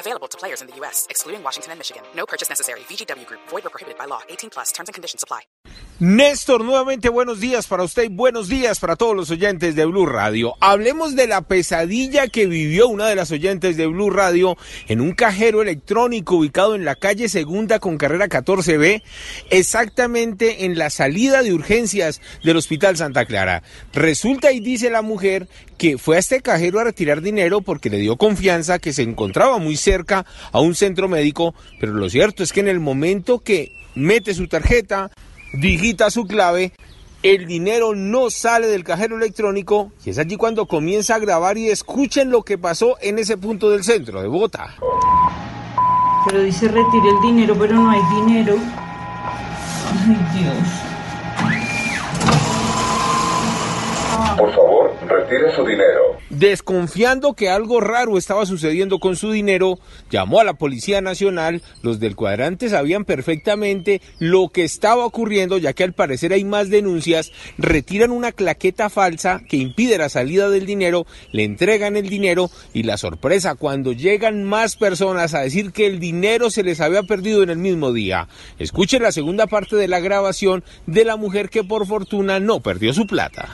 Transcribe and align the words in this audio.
Available 0.00 0.28
to 0.28 0.38
players 0.38 0.62
in 0.62 0.66
the 0.66 0.74
U.S., 0.80 1.06
excluding 1.10 1.42
Washington 1.44 1.72
and 1.72 1.78
Michigan. 1.78 2.02
No 2.16 2.24
purchase 2.24 2.48
necessary. 2.48 2.80
VGW 2.88 3.26
Group. 3.26 3.40
Void 3.50 3.66
or 3.66 3.70
prohibited 3.70 3.98
by 3.98 4.06
law. 4.06 4.22
18 4.30 4.48
plus. 4.48 4.72
Terms 4.72 4.88
and 4.88 4.94
conditions 4.94 5.22
apply. 5.22 5.42
Néstor, 6.00 6.64
nuevamente 6.64 7.10
buenos 7.10 7.40
días 7.40 7.66
para 7.66 7.82
usted 7.82 8.04
y 8.04 8.08
buenos 8.08 8.48
días 8.48 8.80
para 8.80 8.96
todos 8.96 9.14
los 9.14 9.30
oyentes 9.30 9.74
de 9.74 9.84
Blue 9.84 10.06
Radio. 10.06 10.54
Hablemos 10.60 11.14
de 11.14 11.26
la 11.26 11.42
pesadilla 11.42 12.26
que 12.28 12.46
vivió 12.46 12.88
una 12.88 13.06
de 13.06 13.16
las 13.16 13.30
oyentes 13.30 13.76
de 13.76 13.86
Blue 13.86 14.08
Radio 14.08 14.56
en 14.88 15.02
un 15.02 15.12
cajero 15.12 15.60
electrónico 15.60 16.36
ubicado 16.36 16.74
en 16.74 16.86
la 16.86 16.94
calle 16.94 17.28
Segunda 17.28 17.80
con 17.80 17.98
carrera 17.98 18.30
14B, 18.30 19.02
exactamente 19.50 20.64
en 20.64 20.78
la 20.78 20.88
salida 20.88 21.42
de 21.42 21.52
urgencias 21.52 22.22
del 22.42 22.56
Hospital 22.56 22.96
Santa 22.96 23.26
Clara. 23.26 23.62
Resulta 23.92 24.52
y 24.52 24.60
dice 24.60 24.88
la 24.88 25.02
mujer 25.02 25.48
que 25.76 25.98
fue 25.98 26.16
a 26.16 26.20
este 26.20 26.40
cajero 26.40 26.80
a 26.80 26.84
retirar 26.84 27.20
dinero 27.20 27.60
porque 27.60 27.90
le 27.90 27.98
dio 27.98 28.16
confianza 28.16 28.78
que 28.78 28.94
se 28.94 29.02
encontraba 29.02 29.58
muy 29.58 29.76
cerca 29.76 29.89
a 30.52 30.60
un 30.60 30.74
centro 30.74 31.08
médico, 31.08 31.54
pero 31.78 31.92
lo 31.92 32.08
cierto 32.08 32.42
es 32.42 32.52
que 32.52 32.60
en 32.60 32.68
el 32.68 32.80
momento 32.80 33.40
que 33.40 33.72
mete 33.94 34.34
su 34.34 34.46
tarjeta, 34.48 35.10
digita 35.52 36.10
su 36.10 36.26
clave, 36.26 36.72
el 37.22 37.46
dinero 37.46 37.94
no 37.94 38.30
sale 38.30 38.66
del 38.66 38.84
cajero 38.84 39.16
electrónico 39.16 39.92
y 40.04 40.10
es 40.10 40.18
allí 40.18 40.36
cuando 40.36 40.66
comienza 40.66 41.16
a 41.16 41.18
grabar 41.18 41.58
y 41.58 41.68
escuchen 41.68 42.30
lo 42.30 42.42
que 42.42 42.56
pasó 42.56 42.96
en 43.02 43.18
ese 43.18 43.36
punto 43.36 43.70
del 43.70 43.84
centro 43.84 44.22
de 44.22 44.28
Bogotá. 44.28 44.76
Pero 46.26 46.42
dice 46.42 46.68
retire 46.68 47.10
el 47.10 47.20
dinero, 47.20 47.56
pero 47.58 47.74
no 47.74 47.90
hay 47.90 48.00
dinero. 48.14 48.56
Ay, 50.06 50.16
Dios. 50.40 50.89
Por 54.40 54.54
favor, 54.54 54.96
retire 55.06 55.54
su 55.54 55.66
dinero. 55.66 56.16
Desconfiando 56.30 57.34
que 57.34 57.50
algo 57.50 57.78
raro 57.80 58.16
estaba 58.16 58.46
sucediendo 58.46 58.98
con 58.98 59.14
su 59.14 59.30
dinero, 59.32 59.78
llamó 60.10 60.40
a 60.40 60.44
la 60.44 60.54
Policía 60.54 61.02
Nacional. 61.02 61.60
Los 61.82 62.00
del 62.00 62.16
cuadrante 62.16 62.70
sabían 62.70 63.04
perfectamente 63.04 64.00
lo 64.18 64.48
que 64.48 64.64
estaba 64.64 65.04
ocurriendo, 65.04 65.58
ya 65.58 65.74
que 65.74 65.84
al 65.84 65.92
parecer 65.92 66.32
hay 66.32 66.44
más 66.44 66.70
denuncias. 66.70 67.32
Retiran 67.58 68.12
una 68.12 68.32
claqueta 68.32 68.88
falsa 68.88 69.42
que 69.46 69.58
impide 69.58 69.98
la 69.98 70.08
salida 70.08 70.48
del 70.48 70.64
dinero, 70.64 71.04
le 71.32 71.44
entregan 71.44 71.96
el 71.96 72.08
dinero 72.08 72.48
y 72.72 72.84
la 72.84 72.96
sorpresa 72.96 73.56
cuando 73.56 73.92
llegan 73.92 74.44
más 74.44 74.76
personas 74.76 75.34
a 75.34 75.40
decir 75.40 75.70
que 75.70 75.86
el 75.86 76.00
dinero 76.00 76.48
se 76.48 76.62
les 76.62 76.80
había 76.80 77.02
perdido 77.02 77.42
en 77.42 77.50
el 77.50 77.58
mismo 77.58 77.92
día. 77.92 78.26
Escuchen 78.58 79.02
la 79.02 79.12
segunda 79.12 79.46
parte 79.48 79.76
de 79.76 79.88
la 79.88 80.00
grabación 80.00 80.64
de 80.86 81.04
la 81.04 81.16
mujer 81.16 81.50
que 81.50 81.62
por 81.62 81.86
fortuna 81.86 82.40
no 82.40 82.60
perdió 82.60 82.94
su 82.94 83.06
plata. 83.06 83.50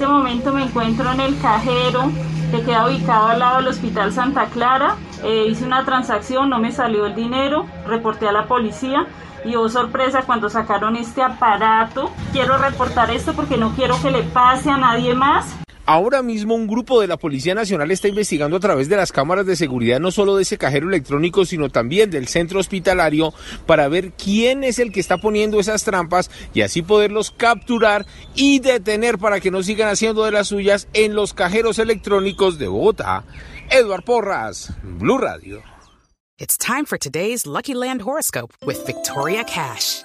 Este 0.00 0.10
momento 0.10 0.54
me 0.54 0.64
encuentro 0.64 1.12
en 1.12 1.20
el 1.20 1.38
cajero 1.42 2.10
que 2.50 2.62
queda 2.62 2.86
ubicado 2.86 3.26
al 3.26 3.38
lado 3.38 3.56
del 3.58 3.66
Hospital 3.66 4.14
Santa 4.14 4.46
Clara. 4.46 4.96
Eh, 5.22 5.48
hice 5.50 5.66
una 5.66 5.84
transacción, 5.84 6.48
no 6.48 6.58
me 6.58 6.72
salió 6.72 7.04
el 7.04 7.14
dinero, 7.14 7.66
reporté 7.86 8.26
a 8.26 8.32
la 8.32 8.46
policía 8.46 9.06
y 9.44 9.56
oh 9.56 9.68
sorpresa 9.68 10.22
cuando 10.22 10.48
sacaron 10.48 10.96
este 10.96 11.22
aparato. 11.22 12.10
Quiero 12.32 12.56
reportar 12.56 13.10
esto 13.10 13.34
porque 13.34 13.58
no 13.58 13.72
quiero 13.72 14.00
que 14.00 14.10
le 14.10 14.22
pase 14.22 14.70
a 14.70 14.78
nadie 14.78 15.14
más. 15.14 15.60
Ahora 15.92 16.22
mismo 16.22 16.54
un 16.54 16.68
grupo 16.68 17.00
de 17.00 17.08
la 17.08 17.16
Policía 17.16 17.52
Nacional 17.52 17.90
está 17.90 18.06
investigando 18.06 18.56
a 18.56 18.60
través 18.60 18.88
de 18.88 18.94
las 18.94 19.10
cámaras 19.10 19.44
de 19.44 19.56
seguridad 19.56 19.98
no 19.98 20.12
solo 20.12 20.36
de 20.36 20.42
ese 20.42 20.56
cajero 20.56 20.86
electrónico, 20.86 21.44
sino 21.44 21.68
también 21.68 22.12
del 22.12 22.28
centro 22.28 22.60
hospitalario 22.60 23.34
para 23.66 23.88
ver 23.88 24.12
quién 24.12 24.62
es 24.62 24.78
el 24.78 24.92
que 24.92 25.00
está 25.00 25.18
poniendo 25.18 25.58
esas 25.58 25.82
trampas 25.82 26.30
y 26.54 26.60
así 26.60 26.82
poderlos 26.82 27.32
capturar 27.32 28.06
y 28.36 28.60
detener 28.60 29.18
para 29.18 29.40
que 29.40 29.50
no 29.50 29.64
sigan 29.64 29.88
haciendo 29.88 30.24
de 30.24 30.30
las 30.30 30.46
suyas 30.46 30.86
en 30.92 31.16
los 31.16 31.34
cajeros 31.34 31.80
electrónicos 31.80 32.56
de 32.56 32.68
Bogotá. 32.68 33.24
Eduard 33.68 34.04
Porras, 34.04 34.72
Blue 34.84 35.18
Radio. 35.18 35.60
Lucky 37.46 37.74
Land 37.74 38.02
horoscope 38.02 38.54
Victoria 38.86 39.42
Cash. 39.42 40.04